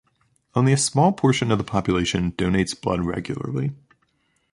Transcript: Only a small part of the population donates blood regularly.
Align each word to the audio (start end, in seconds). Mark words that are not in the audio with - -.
Only 0.55 0.73
a 0.73 0.77
small 0.77 1.11
part 1.13 1.43
of 1.43 1.55
the 1.59 1.63
population 1.63 2.31
donates 2.31 2.73
blood 2.73 3.05
regularly. 3.05 3.73